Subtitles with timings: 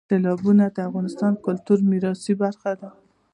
[0.09, 2.89] سیلابونه د افغانستان د کلتوري میراث برخه ده.